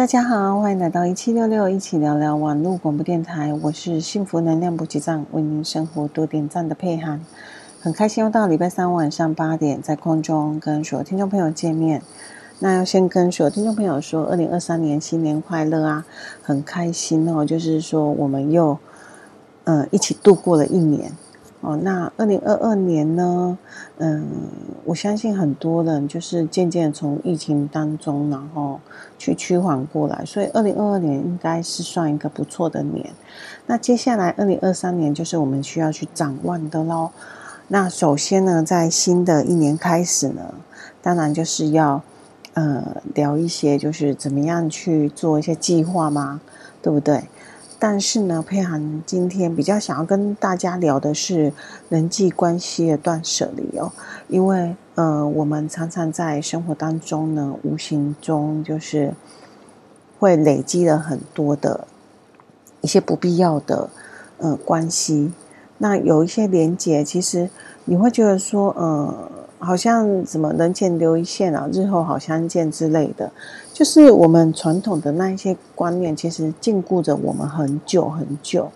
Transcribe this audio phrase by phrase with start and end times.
[0.00, 3.52] 大家好，欢迎来到一七六六一起聊聊网络广播电台。
[3.60, 7.20] 我是幸福能量补给站，为您生活多点赞的佩涵。
[7.82, 12.00] 很开心又到礼拜三晚上八点，在空中跟所有听众朋友见面。
[12.60, 16.06] 那要先跟所有听众朋友说，二零二三年新年快乐啊！
[16.42, 18.78] 很开心哦，就是说我们又
[19.64, 21.12] 呃一起度过了一年。
[21.60, 23.58] 哦，那二零二二年呢？
[23.98, 24.26] 嗯，
[24.84, 28.80] 我相信很多人就是渐渐从疫情当中，然后
[29.18, 33.10] 去趋缓过来，所以二零二二年应该是算一个不错的年。
[33.66, 37.10] 那接下来二零二三年就是我们需要去展望的喽。
[37.68, 40.54] 那首先呢，在新的一年开始呢，
[41.02, 42.02] 当然就是要
[42.54, 46.40] 呃聊一些，就是怎么样去做一些计划嘛，
[46.80, 47.24] 对不对？
[47.80, 51.50] 但是呢，佩涵今天比较想要跟大家聊的是
[51.88, 53.90] 人际关系的断舍离哦，
[54.28, 59.14] 因为呃，我们常常在生活当中呢，无形中就是
[60.18, 61.86] 会累积了很多的
[62.82, 63.88] 一些不必要的
[64.36, 65.32] 呃关系，
[65.78, 67.48] 那有一些连结，其实
[67.86, 69.30] 你会觉得说，呃。
[69.60, 73.30] 好像什么人前留一线啊，日后好相见之类的，
[73.74, 78.72] 就是我们传统的那一些观念，其实禁锢着我们很久很久。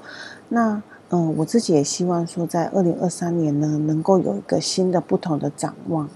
[0.50, 6.08] 那嗯，我自己也希望说，在二零二三年呢，能够有一个新的、不同的展望，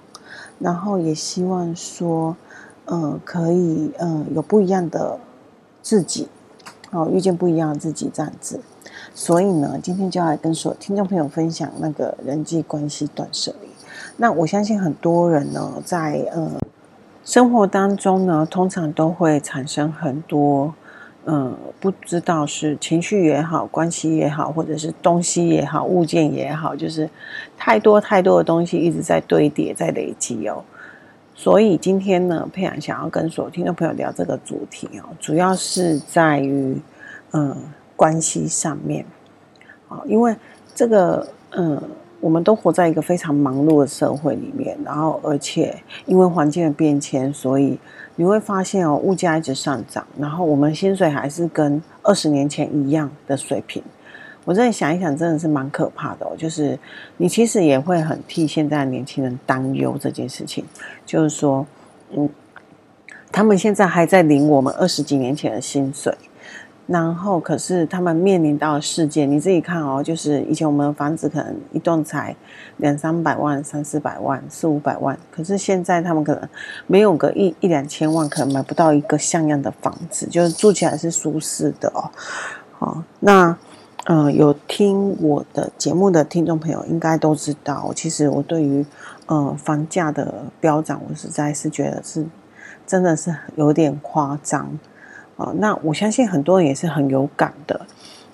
[0.58, 2.36] 然后也希望说，
[2.86, 5.18] 嗯，可以嗯有不一样的
[5.82, 6.28] 自己，
[6.90, 8.60] 哦，遇见不一样的自己这样子。
[9.14, 13.67] 所以呢，今天就要来跟所有听众朋友分享那个人际关系断舍离。
[14.20, 16.50] 那我相信很多人呢，在呃
[17.24, 20.74] 生活当中呢，通常都会产生很多，
[21.24, 27.08] 呃，不知道是情绪也好，关系也好，或者是东西也好，物件也好，就是
[27.56, 30.64] 太多太多的东西一直在堆叠，在累积哦。
[31.36, 36.76] 所以今天呢，佩涵想要跟所有听众朋友聊这个主题哦，主要是在于
[37.30, 37.56] 嗯、呃、
[37.94, 39.06] 关系上面
[39.88, 40.34] 啊，因为
[40.74, 41.80] 这个嗯。
[42.20, 45.74] 我们都活在一个非常忙碌的社会里面，然后而且
[46.06, 47.78] 因为环境的变迁，所以
[48.16, 53.82] 你会发现哦，物价一直上涨，然后我们薪水还是跟二十年前一样的水平。
[54.44, 56.32] 我真的想一想，真的是蛮可怕的哦。
[56.36, 56.78] 就是
[57.18, 60.64] 你其实也会很替现在的年轻人担忧这件事情，
[61.04, 61.66] 就是说，
[62.16, 62.28] 嗯，
[63.30, 66.16] 他们现在还在领我们二十几年前的薪水。
[66.88, 72.34] 然后，可是他们面临到的世界，你自己看哦，就是以前我们的房子可能一栋才
[72.78, 76.48] 两三百万、三四百万、四五百万，可是现在他们可能
[76.86, 82.10] 没有个一一两千万，可能买不到一个像样的房子，就是住起来是舒适的哦。
[82.78, 83.54] 好，那
[84.06, 88.86] 呃，有听我的节目的听众朋友应该都知道，其实我对于
[89.26, 92.24] 呃房价的飙涨，我实在是觉得是
[92.86, 94.78] 真的是有点夸张。
[95.38, 97.86] 啊，那我相信很多人也是很有感的，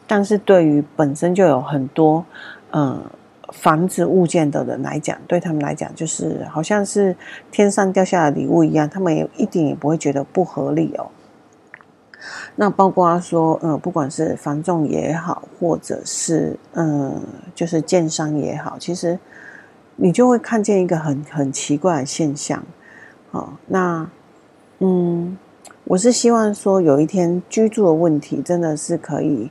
[0.07, 2.25] 但是对于本身就有很多
[2.73, 2.99] 嗯
[3.53, 7.15] 房子物件的人来讲，对他们来讲就是好像是
[7.51, 11.07] 天上掉下的礼物一样，他们也一点也不会觉得不合理哦。
[12.57, 17.21] 那包括说，呃，不管是房仲也好，或者是嗯，
[17.55, 19.19] 就是建商也好，其实
[19.97, 22.65] 你就会看见一个很很奇怪的现象。
[23.31, 24.09] 好，那
[24.79, 25.37] 嗯。
[25.87, 29.51] 我是希望说，有一天居住的问题真的是可以，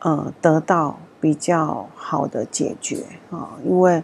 [0.00, 4.02] 呃，得到比较好的解决啊，因为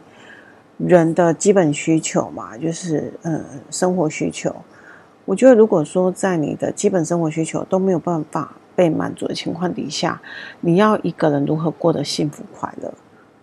[0.79, 4.55] 人的基本需求嘛，就是呃，生活需求。
[5.25, 10.23] 我觉得，如果说在你的基本生活需求都没有办法被满足的情况底下，
[10.61, 12.95] 你要一个人如何过得幸福快乐？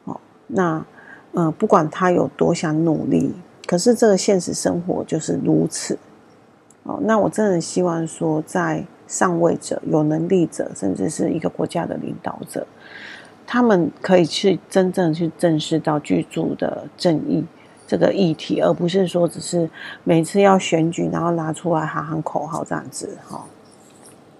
[0.06, 0.18] 哦，
[0.48, 0.86] 那
[1.34, 3.34] 呃，不管他有多想努力，
[3.68, 5.98] 可是这个现实生活就是如此。
[6.84, 12.66] 哦，那我真的希望说，在上位者、有能力者，甚至是一个国家的领导者，
[13.46, 17.46] 他们可以去真正去正视到居住的正义
[17.86, 19.70] 这个议题，而不是说只是
[20.04, 23.46] 每次要选举，然后拿出来喊喊口号这样子哈。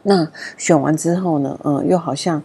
[0.04, 0.28] 那
[0.58, 2.42] 选完之后呢，嗯，又好像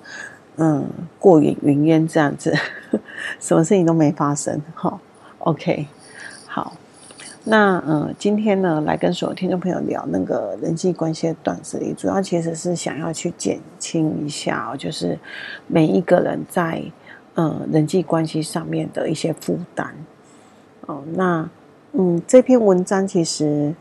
[0.56, 0.86] 嗯
[1.18, 2.54] 过眼云烟这样子，
[3.40, 4.60] 什么事情都没发生。
[4.74, 5.00] 哈
[5.38, 5.86] ，OK，
[6.46, 6.74] 好。
[7.48, 15.16] 那嗯，今天呢，来跟所有听众朋友聊那个人际关系的断舍离，主要其实是想要去减轻一下哦，就是
[15.68, 16.82] 每一个人在
[17.34, 19.94] 呃人际关系上面的一些负担
[20.86, 21.04] 哦。
[21.14, 21.48] 那
[21.92, 23.72] 嗯，这篇文章其实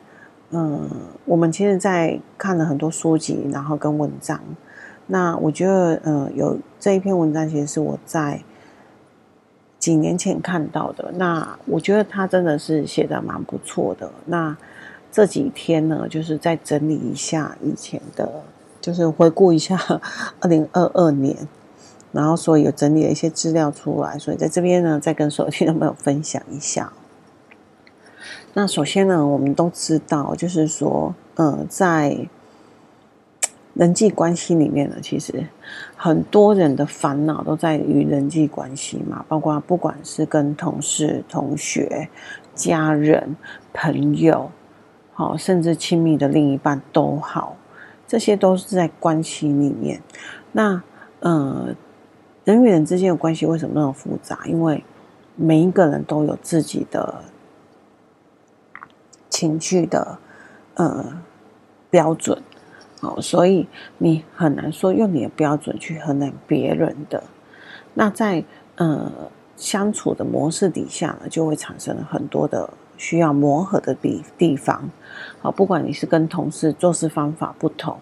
[0.52, 0.88] 嗯，
[1.26, 4.40] 我们其实在看了很多书籍，然后跟文章。
[5.08, 8.40] 那我觉得嗯，有这一篇文章，其实是我在。
[9.78, 14.10] 几年前看到的，那我觉得他真的是写得蛮不错的。
[14.26, 14.56] 那
[15.12, 18.30] 这几天呢，就是再整理一下以前的，
[18.82, 19.80] 就是回顾一下
[20.42, 21.36] 二零二二年，
[22.12, 26.92] 然后所以有整理了一些资料出来，所以在这边呢，再跟所有听众朋友分享一下。
[28.54, 32.28] 那首先呢，我们都知道，就是说，呃，在
[33.76, 35.46] 人际关系里面呢，其实
[35.96, 42.10] 很多人的烦恼都在于人际关系嘛，包括不管是跟同事、同学、
[42.54, 43.36] 家人、
[43.74, 44.50] 朋友。
[45.18, 47.56] 好，甚至亲密的另一半都好，
[48.06, 50.02] 这些都是在关系里面。
[50.52, 50.84] 那，
[51.22, 51.74] 呃，
[52.44, 54.40] 人与人之间的关系为什么那么复杂？
[54.46, 54.84] 因为
[55.38, 57.24] 每一个人都有自己的
[59.30, 60.18] 情绪的
[60.74, 61.22] 呃
[61.90, 62.42] 标准，
[63.06, 63.68] 好，所以
[64.00, 67.24] 你很难说用你的标准去衡量别人的。
[67.94, 68.44] 那在
[68.78, 69.12] 呃
[69.56, 72.68] 相处的模式底下呢，就会产生很多的。
[72.98, 74.90] 需要磨合的地地方，
[75.42, 78.00] 好，不管你是跟同事做事方法不同，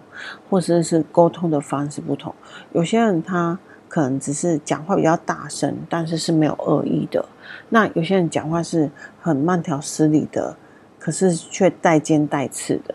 [0.52, 2.32] 或者是沟通的方式不同，
[2.74, 3.58] 有些人他
[3.90, 7.26] 可能只是讲话比较大声，但是是没有恶意的；
[7.70, 10.56] 那有些人讲话是很慢条斯理的，
[11.00, 12.94] 可是却带尖带刺的。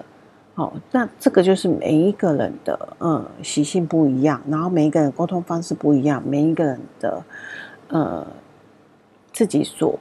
[0.58, 7.22] 好，那这个就是每一个人的嗯习性不一样，然后每一个人沟通方式不一样，每一个人的
[7.90, 8.26] 呃
[9.32, 9.96] 自己所。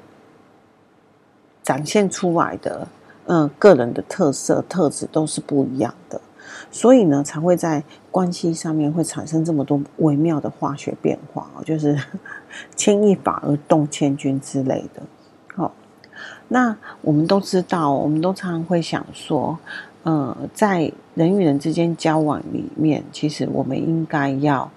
[1.62, 2.88] 展现出来的，
[3.26, 6.20] 呃，个人的特色特质都是不一样的，
[6.72, 11.96] 所以呢，才会在关系上面会产生这么多微妙的化学变化，就是
[12.76, 15.04] 牵一发而动千军之类的。
[15.56, 15.74] 好，
[16.48, 19.60] 那我们都知道，我们都常常会想说，
[20.08, 24.72] 呃，在人与人之间交往里面，其实我们应该要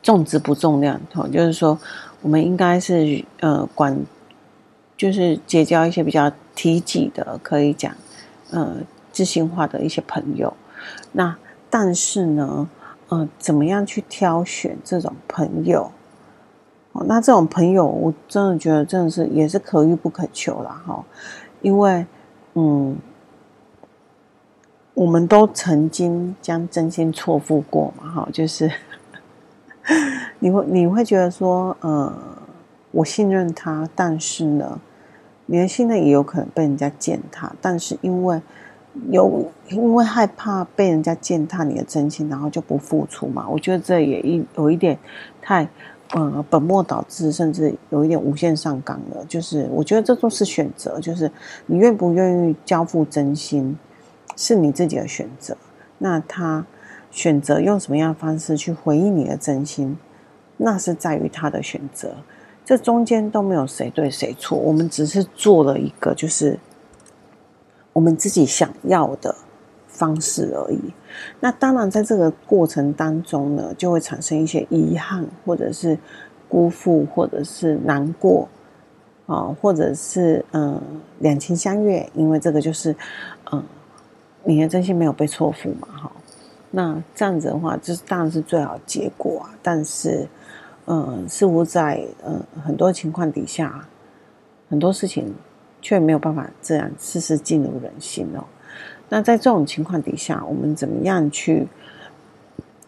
[0.00, 1.76] 重质不重量，哦，就是说，
[2.22, 3.98] 我们应该是呃管。
[4.96, 7.92] 就是结交一些比较体己的，可以讲，
[8.52, 8.76] 呃，
[9.12, 10.54] 知心话的一些朋友。
[11.10, 11.36] 那
[11.68, 12.68] 但是呢，
[13.08, 15.90] 呃，怎么样去挑选这种朋友？
[16.92, 21.04] 哦，那这种朋友，我真的觉得真的是也是可遇不可求了哈。
[21.60, 22.06] 因为，
[22.54, 22.96] 嗯，
[24.94, 28.70] 我们都曾经将真心错付过嘛，哈，就是
[30.40, 32.12] 你会你会觉得说，呃。
[32.96, 34.80] 我信任他，但是呢，
[35.46, 37.52] 你的信任也有可能被人家践踏。
[37.60, 38.40] 但是因为
[39.10, 43.48] 有因为害怕被人家践踏你的真心，然后就不付出嘛。
[43.48, 44.96] 我觉得这也一有一点
[45.42, 45.68] 太
[46.12, 49.24] 呃本末倒置，甚至有一点无限上纲了。
[49.26, 51.28] 就是我觉得这都是选择，就是
[51.66, 53.76] 你愿不愿意交付真心
[54.36, 55.56] 是你自己的选择。
[55.98, 56.66] 那他
[57.10, 59.96] 选择用什么样的方式去回应你的真心，
[60.56, 62.14] 那是在于他的选择。
[62.64, 66.58] 这中间都没有谁对谁错，我们只是做了一个就是
[67.92, 69.34] 我们自己想要的
[69.86, 70.80] 方式而已。
[71.40, 75.96] 那当然，在这个过程当中呢，就会产生一些遗憾，或者是
[76.48, 78.48] 辜负，或者是难过
[79.26, 80.80] 啊，或者是嗯
[81.20, 82.96] 两情相悦，因为这个就是
[83.52, 83.62] 嗯
[84.44, 86.12] 你的真心没有被错付嘛，哈。
[86.70, 90.28] 那这样子的话，这当然是最好结果啊，但是。
[90.86, 93.88] 嗯，似乎在嗯很多情况底下，
[94.68, 95.34] 很多事情
[95.80, 98.44] 却没有办法这样事事尽如人心哦。
[99.08, 101.66] 那在这种情况底下，我们怎么样去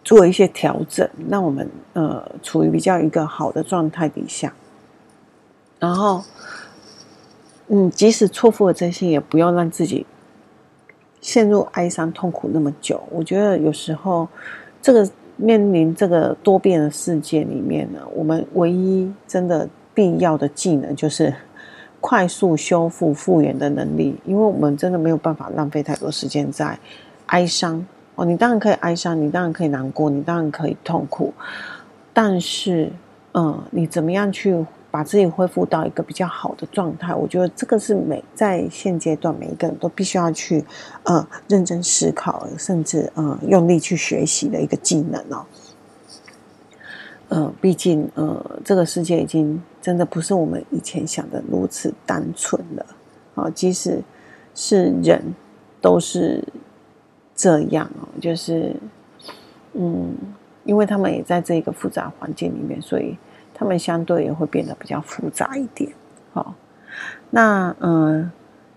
[0.04, 4.52] 做一些调整，让我们呃处于比较一个好的状态底下？
[5.78, 6.22] 然后，
[7.68, 10.04] 嗯，即使错付了真心，也不要让自己
[11.26, 13.02] 陷入哀伤痛苦那么久。
[13.10, 14.28] 我觉得有时候
[14.80, 15.08] 这个。
[15.38, 21.30] 面临这个多变的世界里面呢，我们唯一真的必要的技能就是
[22.00, 26.78] 快速修复复原的能力，因为我们真的没有办法浪费太多时间在
[27.26, 28.24] 哀伤哦。
[28.24, 31.34] 你当然可以哀伤，你当然可以难过，你当然可以痛苦，
[32.14, 32.90] 但是，
[33.34, 34.64] 嗯，你怎么样去？
[34.90, 40.64] 把自己恢复到一个比较好的状态，我觉得这个是每在现阶段每一个人都必须要去
[41.02, 45.44] 呃认真思考，甚至呃用力去学习的一个技能哦。
[47.28, 52.86] 呃，毕竟呃这个世界已经真的不是我们以前想的如此单纯了
[53.34, 54.02] 啊，即使
[54.54, 55.34] 是人
[55.80, 56.42] 都是
[57.34, 58.74] 这样哦，就是
[59.74, 60.14] 嗯，
[60.64, 63.18] 因为他们也在这个复杂环境里面，所以。
[63.58, 65.90] 他们相对也会变得比较复杂一点，
[66.34, 66.54] 好，
[67.30, 68.30] 那嗯，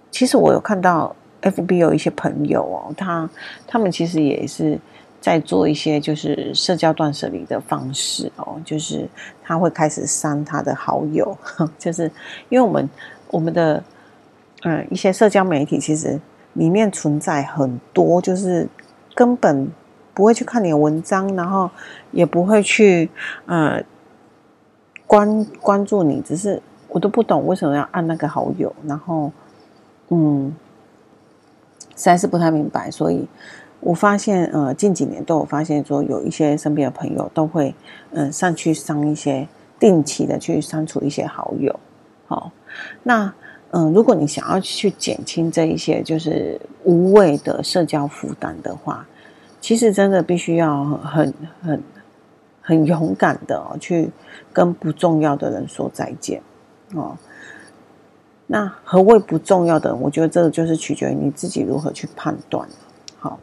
[0.09, 3.29] 其实我有看到 FB 有一些朋友哦，他
[3.67, 4.79] 他们其实也是
[5.19, 9.05] 在做一些就是社交断舍离的方式哦，就是
[9.43, 11.37] 他会开始删他的好友，
[11.77, 12.09] 就是
[12.47, 12.89] 因为我们
[13.31, 13.83] 我们的
[14.63, 16.17] 嗯，一些社交媒体其实
[16.53, 18.67] 里面存在很多，就是
[19.13, 19.69] 根本
[20.13, 21.69] 不会去看你的文章，然后
[22.11, 23.09] 也不会去
[23.45, 23.81] 呃
[25.09, 29.31] 关关注你，只是我都不懂为什么要按那个好友，然后
[30.09, 30.53] 嗯，
[31.95, 32.91] 实在是不太明白。
[32.91, 33.27] 所以
[33.79, 37.73] 我发现呃近几年都有发现说，有一些身边的朋友都会
[38.11, 39.47] 嗯、上去删一些
[39.79, 41.79] 定期的去删除一些好友，
[42.27, 42.51] 好
[43.01, 43.33] 那。
[43.71, 49.05] 嗯，如果你想要去减轻这一些就是无谓的社交负担的话，
[49.61, 51.83] 其实真的必须要很很
[52.69, 54.11] 很勇敢的哦，去
[54.53, 56.39] 跟不重要的人说再见
[56.93, 57.17] 哦。
[58.45, 59.99] 那何谓不重要的人？
[59.99, 62.69] 我觉得这个就是取决于你自己如何去判断。
[63.17, 63.39] 好，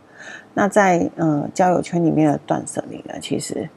[0.54, 3.68] 那在嗯交友圈里面的断舍离呢，其实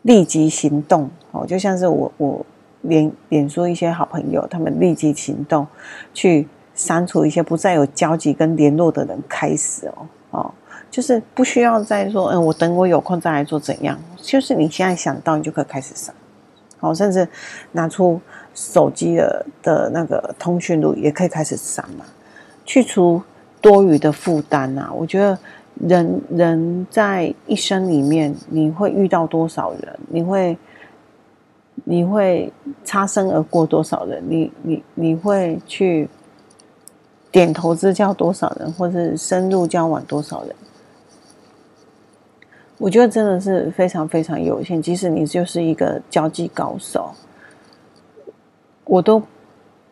[0.00, 2.46] 立即行动哦，就像是我我。
[2.84, 5.64] 脸脸书一些好朋友，他们立即行动，
[6.12, 10.08] 去删除一些不再有交集跟联络的人，开始哦，
[10.92, 16.14] 就是不需要再说，嗯，我等我有空再来做怎样，就是你现在想到，你就可以开始删，
[16.78, 17.26] 好，甚至
[17.72, 18.20] 拿出
[18.54, 22.04] 手机的的那个通讯录，也可以开始删嘛，
[22.66, 23.22] 去除
[23.60, 24.92] 多余的负担啊！
[24.94, 25.38] 我觉得
[25.80, 29.98] 人人在一生里面，你会遇到多少人？
[30.08, 30.56] 你会。
[31.84, 32.52] 你会
[32.84, 34.22] 擦身而过多少人？
[34.28, 36.08] 你你你会去
[37.32, 40.54] 点投资交多少人，或是深入交往多少人？
[42.82, 44.82] 我觉得真的是非常非常有限。
[44.82, 47.14] 即使你就是一个交际高手，
[48.82, 49.22] 我都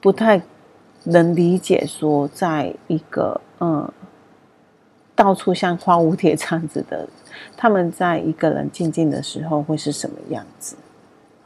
[0.00, 0.42] 不太
[1.04, 3.88] 能理解说，在一个嗯
[5.14, 7.08] 到处像花无铁这样子的，
[7.56, 10.74] 他们在一个人静静的时候会是什么样子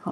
[0.01, 0.11] 好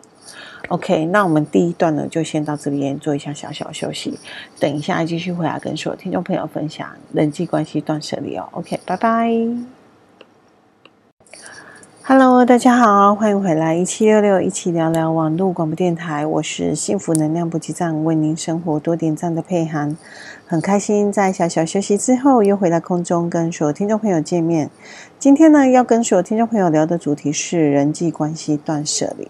[0.68, 4.20] ？OK，那我们第一段呢，就先到这边做一下小小休息。
[4.60, 8.48] 等一下继续回来跟所有听众朋友分享人际关系断舍离哦。
[8.52, 9.83] OK，拜拜。
[12.06, 19.96] Hello，大家好，欢迎回来一七六六一起聊聊网络广播电台，我是幸福能量补给站，为您生活多点赞的佩涵。
[20.46, 24.70] 很开心在小小休息之后又回到空中跟所有听众朋友见面。
[25.18, 29.26] 今天呢，要跟所有听众朋友聊的主题是人际关系断舍离。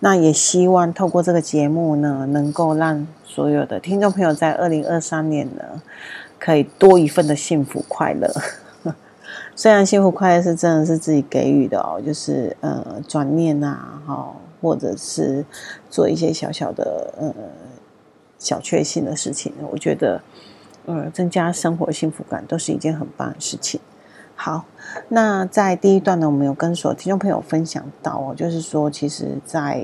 [0.00, 5.62] 那也希望透过这个节目呢，能够让所有的听众朋友在二零二三年呢，
[6.40, 8.28] 可以多一份的幸福快乐。
[9.58, 15.42] 虽然幸福快乐是真的是自己给予的哦，就是呃转念啊，哈，或者是
[15.88, 17.34] 做一些小小的呃
[18.38, 20.20] 小确幸的事情，我觉得
[20.84, 23.80] 呃增加生活幸福感都是一件很棒的事情。
[24.34, 24.66] 好，
[25.08, 29.82] 那在第一段呢，我们有跟所有听众朋友分享到哦，就是说，其实，在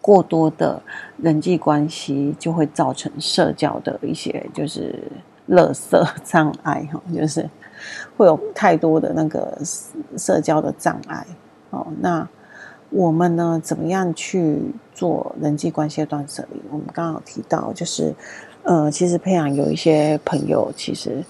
[0.00, 0.80] 过多的
[1.16, 5.10] 人际关系就会造成社交的一些就是
[5.48, 7.50] 垃圾障碍哈，就是。
[8.16, 9.58] 会有太多的那个
[10.16, 11.26] 社交的障碍，
[11.70, 12.28] 哦，那
[12.90, 14.62] 我们呢，怎么样去
[14.94, 16.60] 做人际关系的断舍离？
[16.70, 18.14] 我们刚刚有提到，就是，
[18.62, 21.22] 呃，其实培养有一些朋友，其实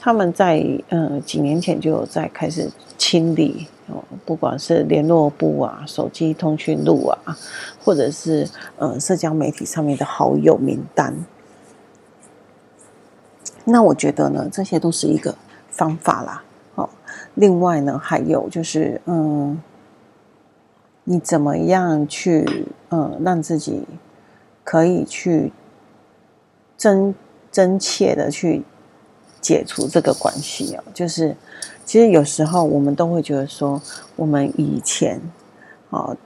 [0.00, 2.68] 他们在呃几年前就有在开始
[2.98, 7.38] 清理哦，不管是联络簿啊、手机通讯录啊，
[7.84, 11.14] 或者是呃社交媒体上面的好友名单。
[13.64, 15.32] 那我觉得呢，这些都是一个。
[15.76, 16.44] 方法啦，
[16.76, 16.88] 哦，
[17.34, 19.60] 另外呢，还有就是，嗯，
[21.02, 23.84] 你怎么样去，嗯，让自己
[24.62, 25.52] 可以去
[26.78, 27.12] 真
[27.50, 28.62] 真切的去
[29.40, 31.36] 解除这个关系哦，就是，
[31.84, 33.82] 其实有时候我们都会觉得说，
[34.14, 35.20] 我们以前，
[35.90, 36.16] 哦，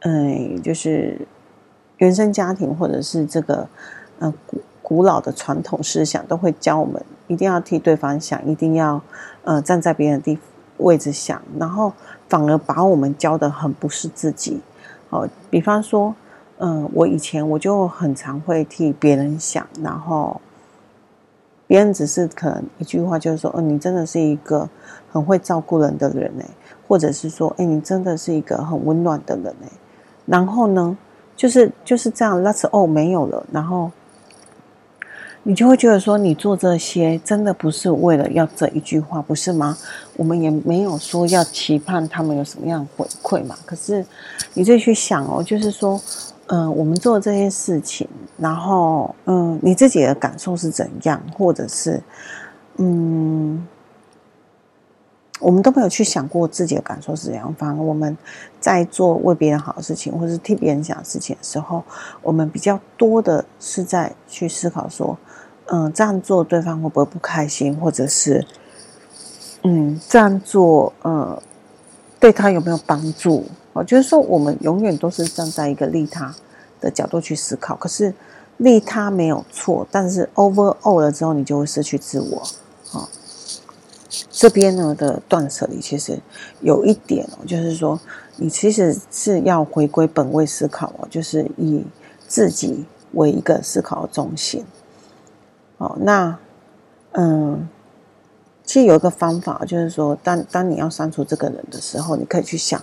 [0.00, 1.26] 嗯，就是
[1.96, 3.66] 原生家庭或者是这个，
[4.20, 4.30] 嗯。
[4.88, 8.98] 古老的传统思想都会教我们，一定要替对方想，一定要
[9.44, 10.38] 呃站在别人的地
[10.78, 11.92] 位置想，然后
[12.26, 14.62] 反而把我们教得很不是自己。
[15.10, 16.14] 哦，比方说，
[16.56, 20.40] 嗯、我以前我就很常会替别人想，然后
[21.66, 24.66] 别人只是可能一句话就是说，嗯、你真的是一个
[25.12, 26.46] 很会照顾人的人哎，
[26.88, 29.68] 或者是说，哎，你真的是一个很温暖的人哎，
[30.24, 30.96] 然后呢，
[31.36, 33.90] 就是就是这样，That's all 没有了，然后。
[35.44, 39.76] 你就会觉得说，你做这些真的不是为了要这一句话，不是吗？
[40.16, 43.56] 我们也没有说要期盼他们有什么样回馈嘛。
[43.64, 44.04] 可是
[44.52, 45.98] 你自己去想哦，就是说，
[46.48, 52.02] 嗯、我们做这些事情，然后，嗯，你自己的感受是怎样，或者是，
[52.76, 53.66] 嗯，
[55.40, 57.54] 我们都没有去想过自己的感受是怎样。
[57.54, 58.14] 反而我们
[58.60, 61.82] 在做为别人好的事情，或是替别人想事情的时候，
[62.22, 65.16] 我们比较多的是在去思考说，
[65.70, 68.46] 嗯、这样做对方会不会不开心，或者是，
[69.62, 71.42] 嗯，这样做，呃，
[72.18, 73.44] 对他有没有帮助？
[73.74, 76.34] 哦，就是说，我们永远都是站在一个利他
[76.80, 77.76] 的角度去思考。
[77.76, 78.14] 可是
[78.56, 82.42] 利他没有错，但是 over all 了之后，你就会失去自我。
[82.92, 83.08] 哦
[84.30, 86.18] 这边呢的断舍离，其实
[86.60, 88.00] 有一点哦，就是说，
[88.36, 91.84] 你其实是要回归本位思考哦，就是以
[92.26, 94.64] 自己为一个思考的中心。
[95.78, 96.38] 哦，那
[97.12, 97.68] 嗯，
[98.64, 102.80] 其实有一个方法，就是说，当当你要删除这个人的时候，你可以去想，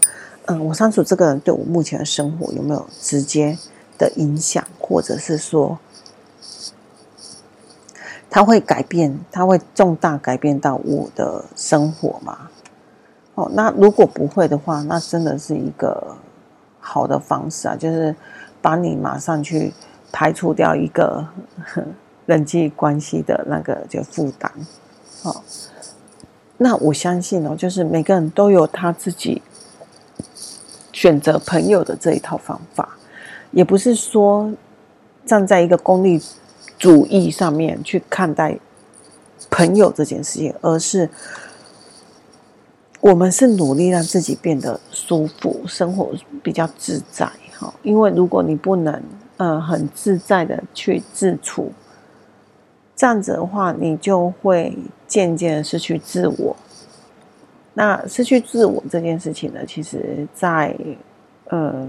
[0.48, 3.58] 嗯，我删除这个人对我目前的生活有没有直接
[3.98, 5.78] 的影响，或者是说。
[8.28, 12.50] 他会改变，他会重大改变到我的生活吗？
[13.36, 16.18] 哦，那如果不会的话，那真的是一个
[16.82, 18.14] 好的方式啊，就是
[18.62, 19.74] 把你马上去
[20.12, 21.25] 排除掉一个
[22.25, 24.51] 人际关系的那个就负担。
[25.24, 25.44] 哦，
[26.58, 29.41] 那我相信哦，就是每个人都有他自己
[30.91, 32.98] 选择朋友的这一套方法，
[33.51, 34.53] 也不是说
[35.25, 36.22] 站在一个功利。
[36.77, 38.60] 主义上面去看待
[39.50, 41.10] 朋友这件事情，而是
[43.00, 46.12] 我们是努力让自己变得舒服，生活
[46.44, 47.32] 比较自在。
[47.58, 49.01] 哈，因为如果你不能
[49.38, 51.72] 呃很自在的去自处，
[52.96, 56.56] 这样子的话，你就会渐渐失去自我。
[57.74, 60.75] 那失去自我这件事情呢，其实在
[61.50, 61.88] 呃。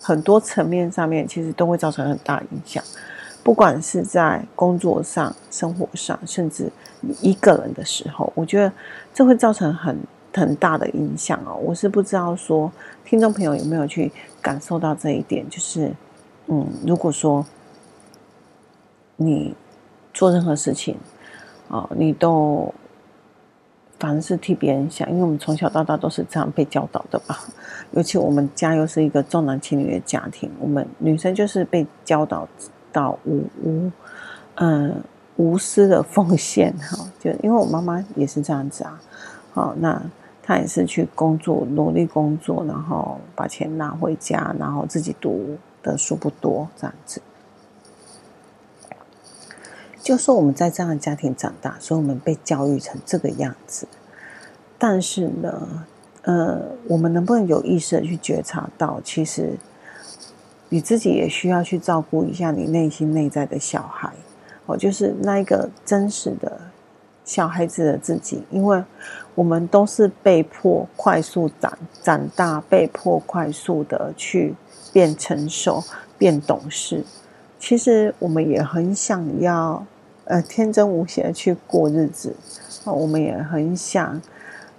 [0.00, 2.80] 很多层面上面，其实都会造成很大影响，
[3.42, 8.72] 不管是在工作上、生活上，甚至你一个人的时候，我觉得
[9.12, 9.98] 这会造成很
[10.32, 11.58] 很大的影响哦。
[11.60, 12.70] 我是不知道说
[13.04, 15.92] 听众朋友有没有去感受到这一点，就是
[16.46, 17.44] 嗯，如果说
[19.18, 19.54] 你
[20.14, 20.96] 做任何事情
[21.68, 22.72] 啊，你都。
[24.00, 27.36] 凡是替别人想，因为我们从小到大都是这样被教导的吧。
[27.90, 32.46] 尤其我们家又是一个重男轻女的家庭，我们女生就是被教导
[32.92, 33.90] 到无无
[34.54, 35.02] 嗯
[35.34, 37.04] 无私的奉献哈。
[37.18, 39.00] 就因为我妈妈也是这样子啊，
[39.52, 40.00] 好，那
[40.44, 47.20] 她也是去工作，努力工作，然后把钱拿回家，然后自己读的书不多这样子。
[50.08, 53.86] 就是我们在这样的家庭长大，所以我们被教育成这个样子。
[54.78, 55.84] 但是呢，
[56.22, 59.58] 呃，我们能不能有意识的去觉察到，其实
[60.70, 64.10] 你自己也需要去照顾一下你内心内在的小孩，
[64.64, 66.58] 哦，就是那一个真实的
[67.26, 68.82] 小孩子的自己，因为
[69.34, 74.54] 我们都是被迫快速长长大，被迫快速的去
[74.90, 75.84] 变成熟、
[76.16, 77.04] 变懂事。
[77.60, 79.84] 其实我们也很想要。
[80.28, 82.36] 呃，天真无邪的去过日子，
[82.84, 84.20] 我们也很想，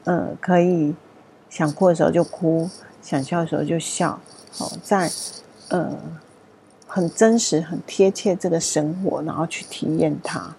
[0.03, 0.93] 呃，可以
[1.49, 2.69] 想哭的时候就哭，
[3.01, 4.19] 想笑的时候就笑，
[4.51, 5.09] 好，在
[5.69, 5.91] 呃
[6.85, 10.55] 很真实、很贴切这个生活，然后去体验它，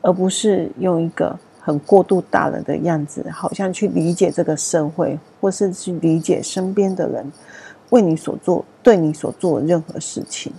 [0.00, 7.30] 而不是用一个很过度大人的样子，好像去理解这个社会，或是去理解身边的人
[7.90, 10.54] 为你所做、对你所做的任何事情，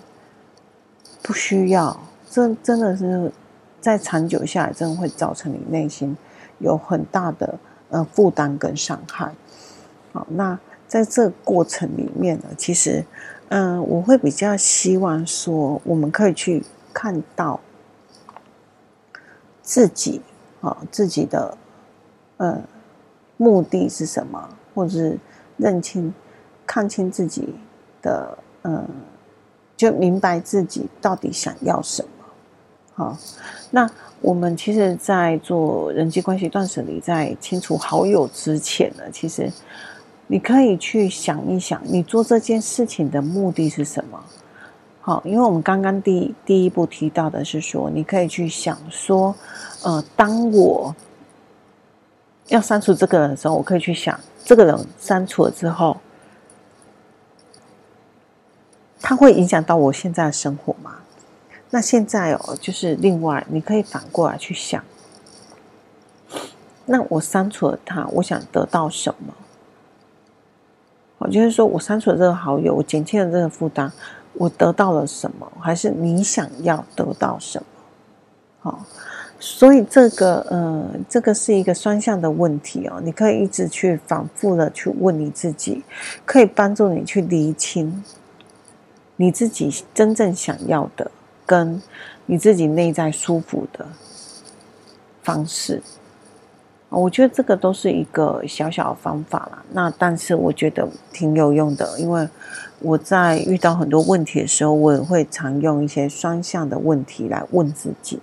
[1.23, 3.31] 不需要，这真的是。
[3.79, 6.15] 在长久下来，真的会造成你内心
[6.59, 7.57] 有很大的
[7.89, 9.31] 呃负担跟伤害。
[10.11, 13.05] 好，那在这过程里面呢，其实，
[13.49, 16.63] 嗯、我会比较希望说，我们可以去
[16.93, 17.59] 看到
[19.61, 20.21] 自己
[20.61, 21.57] 啊，自己的
[22.37, 22.61] 呃
[23.37, 25.19] 目的是什么，或者是
[25.57, 26.13] 认清、
[26.65, 27.53] 看清自己
[28.01, 28.89] 的嗯、呃，
[29.75, 32.09] 就明白自己到底想要什么。
[32.97, 33.15] 好，
[33.69, 33.87] 那
[34.21, 39.53] 我们其实，在做人际关系断舍离，在清除好友之前呢，其实
[40.25, 44.19] 你可以去想一想，你做这件事情的目的是什么？
[44.99, 49.35] 好，因为我们刚刚第第一步提到的是说，你可以去想说，
[49.83, 50.95] 呃，当我
[52.47, 55.95] 要删除这个人的时候，我可以去想，这个人删除了之后，
[58.99, 60.95] 他会影响到我现在的生活吗？
[61.69, 64.83] 那现在哦，就是另外，你可以反过来去想，
[66.85, 69.33] 那我删除了他，我想得到什么？
[71.17, 73.91] 我就是说我删除了这个好友，我减轻了这个负担，
[74.33, 75.51] 我得到了什么？
[75.59, 77.65] 还是你想要得到什么？
[78.59, 78.85] 好，
[79.39, 83.01] 所以这个呃，这个是一个双向的问题哦。
[83.03, 85.83] 你可以一直去反复的去问你自己，
[86.23, 88.03] 可以帮助你去厘清
[89.15, 91.09] 你自己真正想要的，
[91.47, 91.81] 跟
[92.27, 93.87] 你自己内在舒服的
[95.23, 95.81] 方式。
[96.89, 99.63] 我觉得这个都是一个小小的方法啦。
[99.71, 102.29] 那但是我觉得挺有用的，因为
[102.79, 108.19] 我在遇到很多问题的时候，我也会常用一些双向的问题来问自己。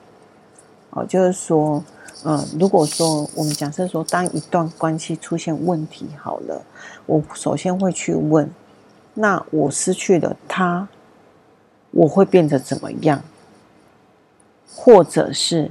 [0.90, 1.84] 哦，就是说，
[2.24, 6.62] 嗯，如果说我们假设说，当一段关系出现问题好了，
[7.04, 8.48] 我首先会去问，
[9.12, 10.88] 那我失去了他，
[11.94, 13.22] 我会变得怎么样？
[14.68, 15.70] 或者是，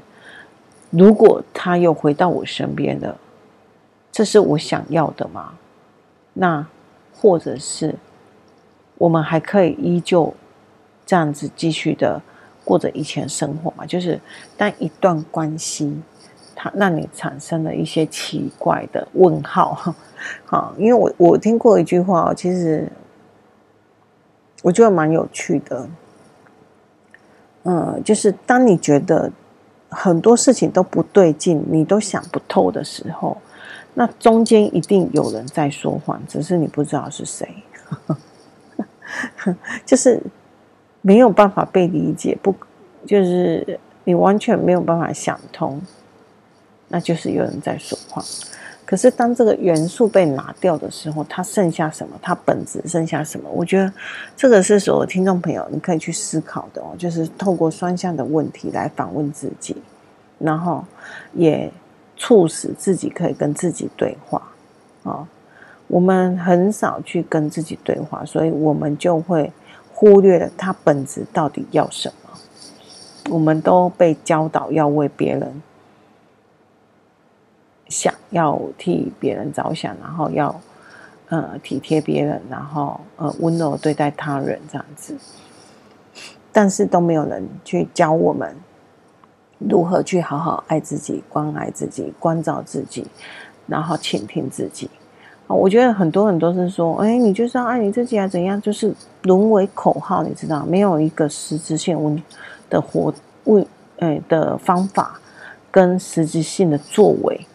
[0.89, 3.17] 如果他又回到我身边了，
[4.11, 5.57] 这是我想要的吗？
[6.33, 6.65] 那
[7.13, 7.95] 或者是，
[8.97, 10.33] 我们还可以依旧
[11.05, 12.21] 这样子继续的。
[12.65, 14.17] 过着以前生活嘛，就是
[14.55, 16.01] 当一段关系
[16.55, 19.93] 它让你产生了一些奇怪的问号，
[20.47, 22.89] 好，因为我我听过一句话，其实
[24.61, 25.85] 我觉得蛮有趣的，
[27.63, 29.31] 嗯，就是当你觉得
[29.89, 33.37] 很多事情都不对劲，你都想不透的时候，
[33.93, 37.47] 那中间一定有人在说谎，只是你不知道是谁，
[39.85, 40.21] 就是。
[41.05, 42.55] 没有办法被理解，不
[43.05, 45.81] 就是你完全没有办法想通，
[46.87, 48.23] 那就是有人在说谎。
[48.93, 52.15] 可是当这个元素被拿掉的时候，它剩下什么？
[52.21, 53.49] 它本质剩下什么？
[53.49, 53.91] 我觉得
[54.37, 59.75] 这个是所有听众朋友你可以去思考的哦，就是透过双向的问题来反问自己，
[60.37, 60.85] 然后
[61.33, 61.71] 也
[62.17, 64.39] 促使自己可以跟自己对话
[65.01, 65.27] 啊。
[65.87, 69.51] 我们很少去跟自己对话，所以我们就会。
[69.95, 72.29] 忽略了他本质到底要什么？
[73.29, 75.61] 我们都被教导要为别人
[77.93, 80.59] 想，要替别人着想，然后要
[81.29, 85.15] 呃体贴别人，然后呃温柔对待他人这样子。
[86.51, 88.55] 但是都没有人去教我们
[89.57, 93.07] 如何去好好爱自己、关爱自己、关照自己，
[93.65, 94.89] 然后倾听自己。
[95.47, 98.61] 我觉得很多人都是说，哎，你就是要爱你自己啊，怎样？
[98.61, 102.21] 就是沦为口号，你知道，没有一个实质性
[102.69, 103.13] 的活
[103.45, 103.67] 为，
[103.99, 105.19] 哎的方法
[105.71, 107.47] 跟实质性的作为。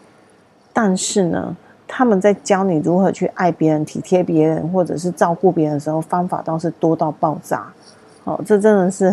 [0.80, 1.56] 但是呢，
[1.88, 7.66] 他们在教你如何去爱别人、体贴别人，或者是照顾别人的时候，方法倒是多到爆炸。
[8.22, 9.12] 哦，这真的是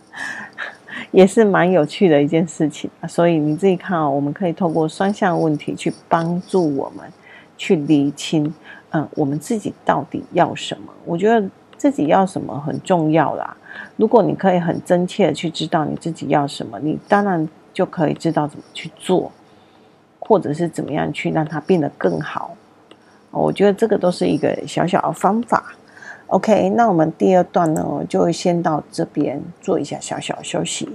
[1.12, 2.90] 也是蛮有趣的一件事情。
[3.08, 7.10] 所以你自己看啊，我们可以透过双向问题去帮助我们。
[7.56, 8.52] 去厘清，
[8.90, 10.92] 嗯，我们自己到底要什么？
[11.06, 11.46] 我觉得
[11.78, 13.56] 自己要什么很重要啦。
[13.96, 19.32] 如果你可以很真切的去知道你自己要什么，你当然就可以知道怎么去做，
[20.30, 22.56] 或者是怎么样去让它变得更好。
[23.32, 25.74] 我觉得这个都是一个小小的方法。
[26.28, 30.88] OK，那我们第二段呢，就先到这边做一下小小休息。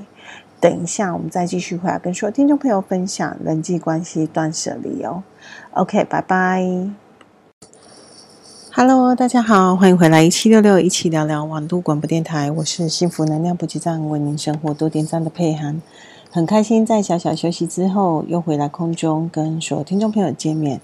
[0.61, 5.23] 等一下，我们再继续回来跟所有听众朋友分享人际关系断舍离哦。
[5.71, 6.65] OK，拜拜。
[8.71, 15.81] Hello，大家好，欢迎回来一七六六一起聊聊网络广播电台，我是幸福能量补给站，为您生活多点赞的佩涵，
[16.35, 20.81] 很开心在小小休息之后又回来空中跟所有听众朋友见面。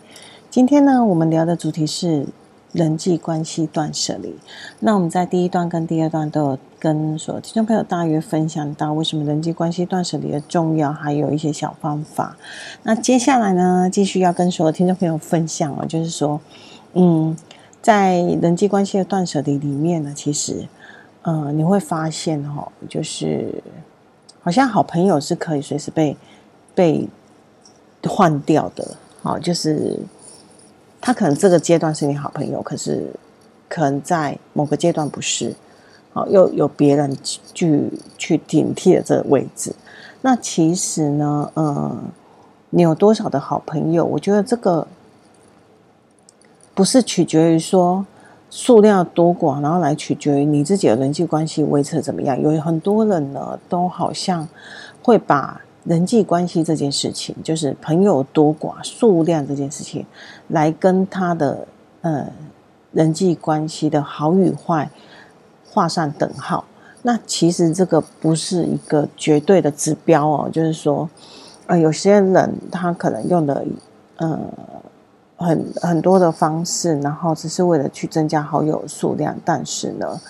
[0.49, 2.25] 今天呢，我们聊的主题是。
[2.71, 4.33] 人际关系断舍离。
[4.79, 12.37] 那我们在第一段跟第二段都有跟所有听众朋友大约分享到为什么人际关系断舍离的重要，还有一些小方法。
[12.83, 16.39] 那接下来呢，继续要跟所有听众朋友分享哦，就是说，
[16.93, 17.35] 嗯，
[17.81, 20.65] 在人际关系的断舍离里面呢，其实，
[21.23, 23.61] 呃，你会发现哦，就是
[24.41, 26.17] 好像好朋友是可以随时被
[26.75, 27.07] 被
[28.03, 29.99] 换掉的，好，就是。
[31.03, 33.11] 他可能这个阶段是你好朋友，可是
[33.67, 35.55] 可能在某个阶段不是，
[36.13, 37.17] 好，又有别人
[37.55, 39.73] 去去顶替了这个位置。
[40.21, 41.97] 那其实呢，呃，
[42.69, 44.05] 你有多少的好朋友？
[44.05, 44.87] 我觉得这个
[46.75, 48.05] 不是取决于说
[48.51, 52.39] 数量多寡，然后来取决于你自己的人际关系维持怎么样。
[52.39, 54.47] 有很多人呢，都好像
[55.01, 55.59] 会把。
[55.83, 60.05] 人际关系这件事情，就是朋友多寡、数量这件事情，
[60.49, 61.67] 来跟他的
[62.01, 62.27] 呃
[62.91, 64.91] 人际关系的好与坏
[65.67, 66.65] 画上等号。
[67.01, 71.09] 那其实这个不是一个绝对的指标哦，就是说，
[71.65, 73.65] 呃，有些人他可能用的
[74.17, 74.39] 呃
[75.41, 80.21] 很很多的方式，然后只是为了去增加好友数量，但是呢，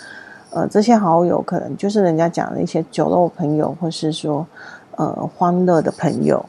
[0.51, 4.47] 呃，这些好友可能就是人家讲的一些酒肉朋友，或是说。
[4.97, 6.45] 呃欢乐的朋友。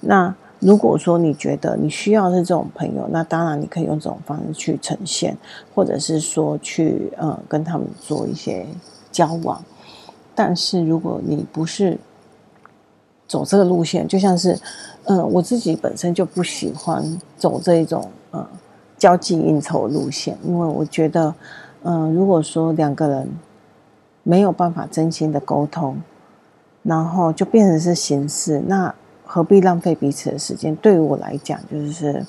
[0.00, 5.34] 那如果说你觉得你需要是这种朋友，那当然你可以用这种方式去呈现，
[5.72, 8.66] 或者是说去呃跟他们做一些
[9.12, 9.62] 交往。
[10.34, 11.96] 但是如果你不是
[13.26, 14.58] 走这个路线，就像是
[15.04, 18.46] 嗯、我自己本身就不喜欢走这一种呃
[18.98, 21.34] 交际应酬路线，因为我觉得
[21.82, 23.28] 嗯、如果说两个人
[24.22, 25.96] 没有办法真心的沟通，
[26.82, 28.94] 然后就变成是形式，那。
[29.28, 30.74] 何必浪费彼此的时间？
[30.76, 32.24] 对于我来讲，就是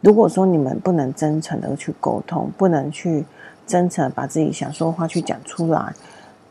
[0.00, 3.26] 如果说你们不能真诚的去沟通，不能去
[3.66, 5.92] 真诚把自己想说的话去讲出来，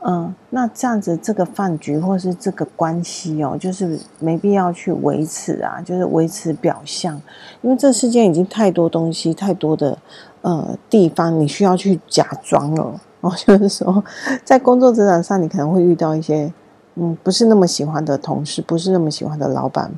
[0.07, 7.19] 嗯，那这样子这个饭局或是这个关系哦，就是没必要去维持啊，就是维持表象，
[7.61, 9.97] 因为这世间已经太多东西，太多的
[10.41, 13.01] 呃地方你需要去假装了。
[13.21, 14.03] 哦， 就是说
[14.43, 16.53] 在工作职场上，你可能会遇到一些。
[16.97, 19.91] 嗯，不是那么喜欢的同事，不是那么喜欢的老板，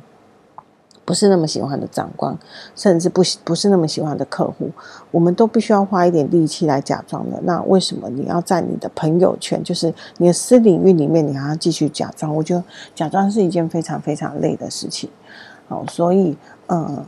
[1.08, 2.36] 不是那么喜欢的长官，
[2.76, 4.70] 甚至不不是那么喜欢的客户，
[5.10, 7.40] 我们都必须要花一点力气来假装的。
[7.44, 12.36] 那为什么你要在你的朋友圈，就是你的私领域里面，你还要继续假装？
[12.36, 12.62] 我觉得
[12.94, 15.08] 假装是一件非常非常累的事情。
[15.66, 17.02] 好，所以，嗯。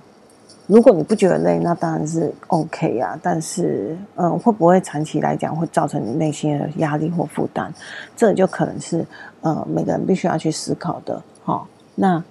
[0.66, 3.18] 如果你不觉得累，那当然是 OK 啊。
[3.20, 7.74] 但是，嗯，会不会长期来讲会造成你内心的压力或负担？
[8.16, 9.04] 这就可能是
[9.40, 11.20] 呃每个人必须要去思考的。
[11.42, 12.22] 好、那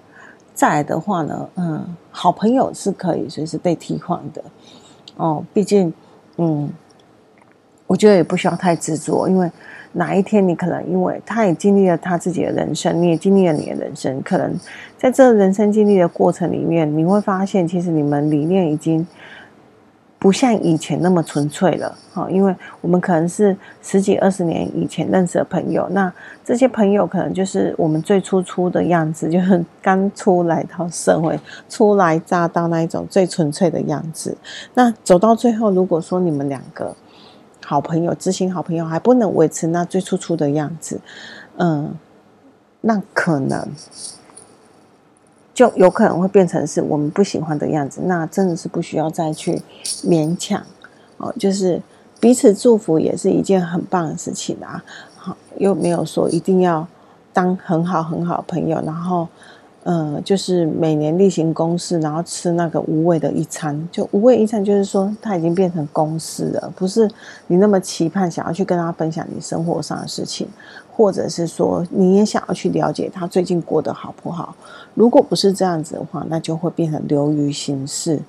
[0.59, 4.43] 再的话呢，嗯，好朋友是可以随时被替换的。
[5.15, 5.93] 哦，毕竟，
[6.35, 6.69] 嗯，
[7.87, 9.49] 我觉得也不需要太执着，因为。
[9.93, 14.55] 哪一天你可能因为他也经历了他自己的人生，你也经历了你的人生，可能
[14.99, 19.05] 在这人生经历的过程里面，你会发现其实你们理念已经
[20.19, 21.97] 不像以前那么纯粹了。
[22.13, 34.37] 哈，因为我们可能是十几二十年以前认识的朋友，那这些朋友可能就是我们最初初的样子，就是刚出来到社会、初来乍到那一种最纯粹的样子。
[34.73, 36.93] 那走到最后，如果说你们两个，
[37.65, 40.99] 好朋友，知心好朋友还不能维持那最初初的样子，
[41.57, 41.93] 嗯，
[42.81, 43.65] 那可能
[45.59, 47.99] 就有可能会变成是我们不喜欢的样子。
[48.05, 49.61] 那真的是不需要再去
[50.05, 50.63] 勉强
[51.17, 51.81] 哦，就是
[52.17, 54.81] 彼此祝福也是一件很棒的事情啊。
[55.17, 56.87] 好，又没有说一定要
[57.33, 59.27] 当很好很好的朋友，然后。
[59.85, 63.87] 嗯，就是每年例行公事，然后吃那个无味的一餐。
[63.89, 67.09] 就无味一餐，就是说它已经变成公事了，不是
[67.47, 70.47] 你那么期盼想要去跟他分享你生活上的事情，
[70.99, 74.53] 或者是说你也想要去了解他最近过得好不好。
[74.95, 78.19] 如果不是这样子的话，那就会变成流于形式。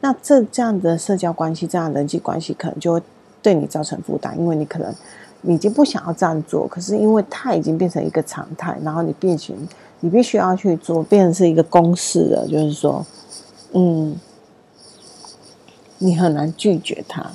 [0.00, 3.02] 那这这样的社交关系，这样人际关系，可能就会
[3.40, 4.92] 对你造成负担，因为你可能
[5.42, 9.56] 你已经不想要这样做，可是因为它已经变成一个常态，然后你变形。
[10.00, 13.06] 你必须要去做，变成是一个公式了，就是说，
[13.74, 14.16] 嗯，
[15.98, 17.30] 你很难拒绝他。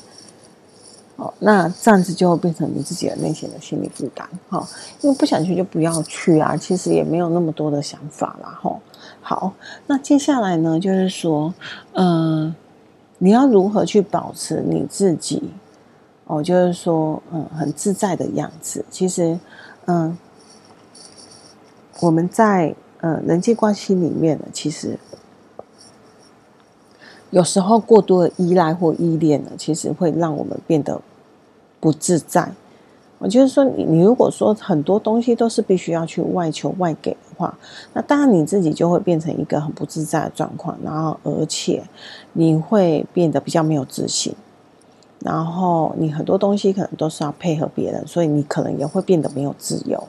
[1.16, 4.28] 哦，那这样子就会变成你自己的内心的心理负担。
[4.50, 4.68] 哈，
[5.02, 8.60] 因为不想去就不要去啊，其实也没有那么多的想法啦。
[8.62, 8.80] 哈，
[9.22, 9.54] 好，
[9.88, 11.54] 那接下来呢，就是说，
[11.94, 12.54] 嗯，
[13.20, 15.42] 你要如何去保持你自己？
[16.26, 18.86] 哦，就是说，嗯，很自在的样子。
[18.90, 19.40] 其实，
[19.86, 20.18] 嗯。
[22.00, 25.00] 我们在呃人际关系里面呢，其实
[27.34, 31.02] 有时候过多的依赖或依恋呢，其实会让我们变得
[31.80, 32.52] 不自在。
[33.18, 37.58] 我就是说，你你如果说很多东西都是必须要去外求外给的话，
[37.94, 41.84] 那当然你自己就会变成一个很不自在的状况，然后而且
[42.34, 44.36] 你会变得比较没有自信，
[45.20, 50.08] 然后你很多东西可能都是要配合别人，所以你可能也会变得没有自由。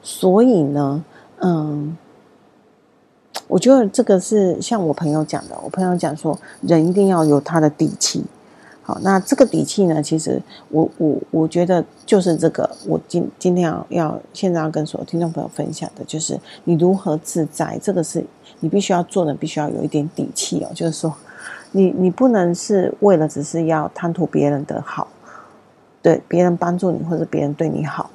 [0.00, 1.04] 所以呢。
[1.44, 1.96] 嗯，
[3.52, 5.54] 我觉得这个是像我朋友讲的。
[5.62, 8.24] 我朋友讲说，人一定要有他的底气。
[8.80, 12.68] 好，那这个底气呢，其实我我我觉得就是这个。
[12.86, 17.78] 我今今天要要现在要跟所有听众朋友分享的，就是你如何自在。
[17.82, 18.24] 这个是
[18.60, 20.70] 你必须要做的，必须要有一点底气哦。
[20.74, 21.14] 就是说，
[21.72, 25.06] 你你不能是为了只是要贪图别人的好，
[26.00, 28.08] 对别人帮助你，或者别人对你好。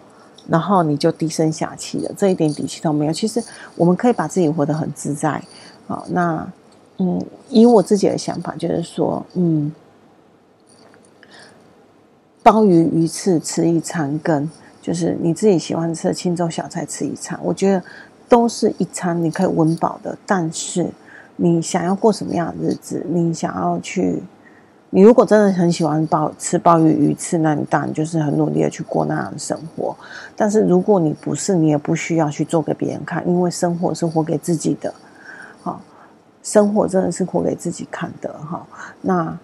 [0.49, 3.13] 然后你就低声下气了，这一点底气都没有。
[3.13, 3.43] 其实
[3.75, 5.41] 我们可以把自己活得很自在。
[5.87, 6.47] 好，那
[6.97, 9.71] 嗯，以我自己的想法就是说，嗯，
[12.41, 14.49] 鲍鱼鱼翅吃一餐，跟
[14.81, 17.83] 就是你自己喜欢吃的清粥小菜吃一餐，我觉得
[18.27, 20.17] 都是一餐你可以温饱的。
[20.25, 20.89] 但是
[21.35, 24.23] 你想要过什么样的日子，你想要去
[24.89, 29.95] 你如果真的很喜欢鲍吃鲍鱼鱼翅，那你当然就是很努力的去过那样的生活。
[30.35, 34.93] 但是如果你不是，你也不需要去做给别人看，因为生活是活给自己的。
[35.61, 35.81] 好，
[36.41, 38.31] 生活真的是活给自己看的。
[38.33, 38.65] 哈，
[39.01, 39.37] 那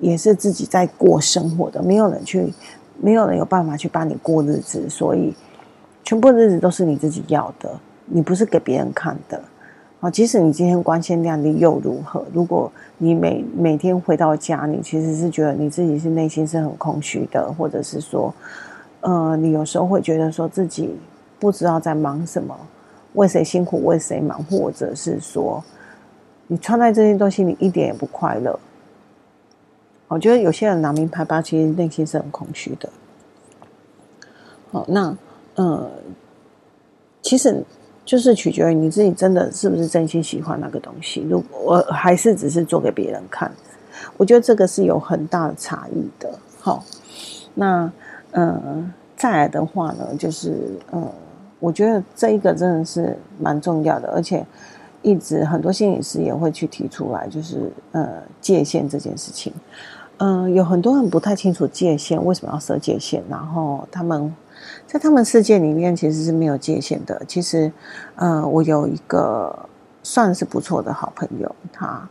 [0.00, 2.54] 也是自己在过生活的，没有人去，
[3.00, 5.34] 没有人有办法去帮你过日子，所以
[6.04, 7.68] 全部日子都是你自己要的，
[8.06, 9.42] 你不是给别人看的。
[10.00, 12.24] 啊，即使你今天光鲜亮丽又如何？
[12.32, 18.32] 如果你每每天回到家，你其实是觉得你自己是内心是很空虚的，或者是说，
[19.00, 20.96] 呃，你有时候会觉得说自己
[21.40, 22.56] 不知道在忙什么，
[23.14, 25.60] 为谁辛苦为谁忙，或者是说，
[26.46, 28.56] 你穿戴这些东西你一点也不快乐。
[30.06, 32.88] 我觉得有些人拿名牌包，其实内心是很空虚的。
[34.70, 35.16] 好，那
[35.56, 35.90] 呃，
[37.20, 37.64] 其实。
[38.08, 43.52] 就是取决于你自己真的是不是真心喜欢那个东西，如果我还是只是做给别人看，
[44.16, 46.30] 我觉得这个是有很大的差异的。
[46.58, 46.82] 好，
[47.52, 47.92] 那
[48.30, 51.06] 呃，再来的话呢，就是呃，
[51.60, 54.42] 我觉得这一个真的是蛮重要的，而且
[55.02, 59.52] 一直很多心理师也会去提出来，就是呃，界限这件事情。
[60.16, 64.34] 嗯、有很多人不太清楚界限，为什么要设界限，然后他们。
[64.86, 67.20] 在他们世界里面，其实是没有界限的。
[67.26, 67.70] 其实，
[68.16, 69.68] 呃，我有一个
[70.02, 72.08] 算是不错的好朋友，他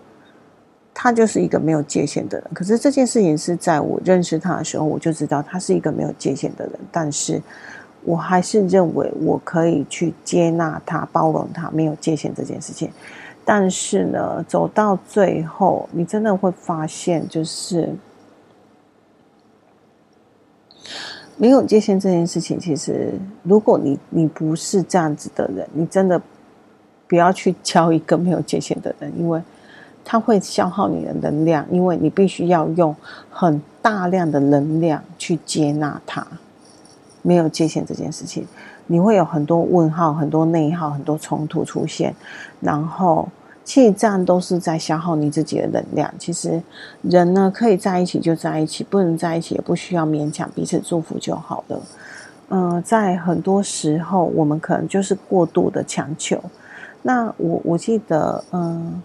[0.94, 2.48] 他就是一个没有界限的人。
[2.54, 6.74] 可是这件事情是在我认识他的时候，我就知道他是一个没有界限的人。
[6.92, 7.42] 但是
[8.04, 12.92] 我还是认为我可以去接纳他、包容他没有界限这件事情。
[13.44, 17.94] 但是呢，走到最后，你真的会发现，就是。
[21.38, 26.20] 没有界限这件事情，其实如果你你不是这样子的人，你真的
[27.08, 29.42] 不要去交一个没有界限的人，因为
[30.04, 32.96] 他会消耗你的能量，因为你必须要用
[33.30, 36.26] 很大量的能量去接纳他。
[37.22, 38.48] 没有界限这件事情，
[38.88, 42.16] 你会有很多问号、很多内耗、很多冲突出现，
[42.60, 43.30] 然后。
[43.68, 46.10] 其实这样都是在消耗你自己的能量。
[46.18, 46.64] 其实
[47.02, 51.82] 人呢，可以在一起就在一起，不能在一起也不需要勉强，彼此祝福就好了。
[52.48, 56.42] 嗯、在很多时候，我们可能就是过度的强求。
[57.02, 59.04] 那我我记得，嗯、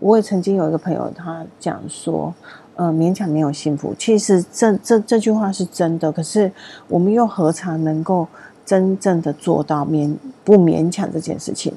[0.00, 2.34] 我也曾经有一个朋友，他讲说，
[2.74, 3.94] 呃，勉强没有幸福。
[3.96, 6.50] 其实这这这句话是真的，可是
[6.88, 8.26] 我们又何尝能够
[8.66, 10.12] 真正的做到勉
[10.42, 11.72] 不勉强这件事情？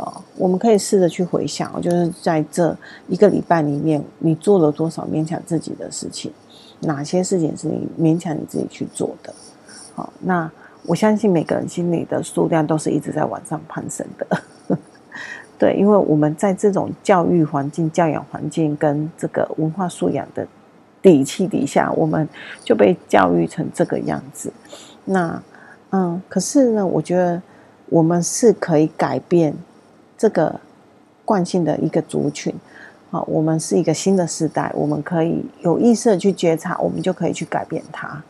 [0.00, 2.74] 哦，我们可以试着去回想，就是在这
[3.06, 6.32] 一个礼拜里面，你做了多少勉强自己的事情？
[6.80, 9.34] 哪些事情是你勉强你自己去做的？
[9.94, 10.50] 好，那
[10.86, 14.26] 我相信每个人心里的数量都是一直在往上攀升的。
[15.58, 20.46] 对，因为我们在这种教育环境、教养环境跟这个文化素养的
[21.02, 22.26] 底气底下，我们
[22.64, 24.50] 就被教育成这个样子。
[25.04, 25.42] 那，
[25.90, 27.42] 嗯，可是呢，我觉得
[27.90, 29.54] 我们是可以改变。
[30.20, 30.60] 这个
[31.24, 32.54] 惯性的一个族群，
[33.10, 38.22] 好，我们是一个新的时代，我们可以有意识的去觉察，我们就可以去改变它。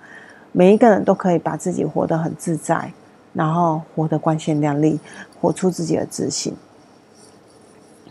[0.52, 2.92] 每一个人都可以把自己活得很自在，
[3.32, 5.00] 然后活得光鲜亮丽，
[5.40, 6.54] 活出自己的自信。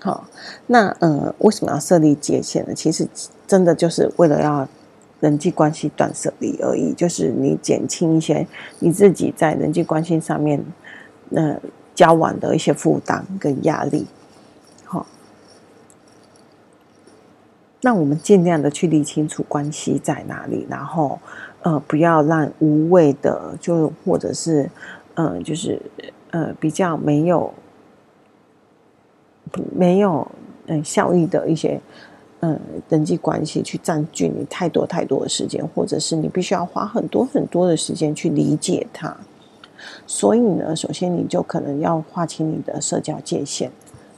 [0.01, 0.25] 好，
[0.67, 2.73] 那嗯，为什么要设立界限呢？
[2.73, 3.07] 其实
[3.47, 4.67] 真的就是为了要
[5.21, 8.45] 人际关系断舍离而已，就是你减轻一些
[8.79, 10.61] 你自己在人际关系上面，
[11.29, 11.57] 那。
[11.99, 14.07] 交往的一些负担跟压力，
[14.85, 15.05] 好，
[17.81, 21.19] 那我们尽量的去理清楚关系在哪里，然后
[21.61, 24.71] 呃，不要让无谓的，就或者是
[25.15, 25.81] 呃，就是
[26.31, 27.53] 呃，比较没有
[29.75, 30.25] 没有
[30.67, 31.81] 嗯效益的一些
[32.39, 32.57] 嗯
[32.87, 39.17] 人际关系去占据你太多太多的时间，或者是你必须要花很多很多的时间去理解它。
[40.07, 43.71] 所以呢，首先你就可能要划清你的社交界限，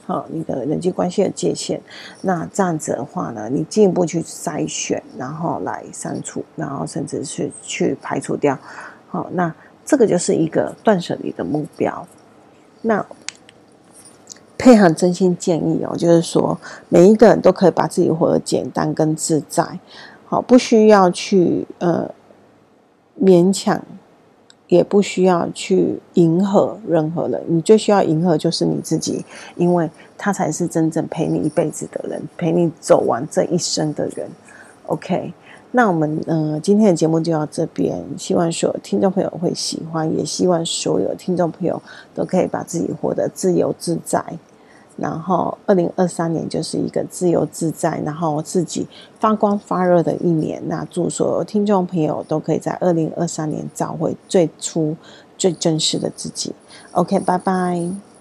[0.06, 1.80] 好，你的人际关系的界限。
[2.20, 8.58] 那这样子的话呢，你进一步去筛选，然后来删除，然后甚至是去排除掉。
[9.08, 12.06] 好，那这个就是一个断舍离的目标。
[12.82, 13.04] 那
[14.58, 16.58] 配合真心建议哦，就是说
[16.88, 19.78] 每一个人都可以把自己活得简单跟自在，
[20.24, 22.08] 好，不需要去呃
[23.20, 23.82] 勉强。
[24.72, 29.22] 也不需要去迎合任何人，你最需要迎合就是你自己，
[29.54, 34.26] 因为他才是真正陪你一辈子的人，陪你走完这一生的人。
[34.86, 35.30] OK，
[35.72, 41.82] 那我们呃今天的节目就到这边，希望所有听众朋友会喜欢，也希望所有听众朋友
[42.14, 44.24] 都可以把自己活得自由自在。
[44.96, 48.86] 然后，二零二三年就是一个自由自在，然后自己
[49.18, 50.62] 发光发热的一年。
[50.66, 54.96] 那祝所有听众朋友都可以在二零二三年找回最初
[55.36, 56.54] 最真实的自己。
[56.92, 58.11] OK，拜拜。